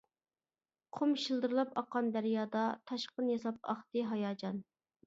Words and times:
قۇم 0.99 1.13
شىلدىرلاپ 1.25 1.77
ئاققان 1.83 2.11
دەريادا، 2.17 2.65
تاشقىن 2.93 3.33
ياساپ 3.37 3.63
ئاقتى 3.77 4.09
ھاياجان. 4.15 4.65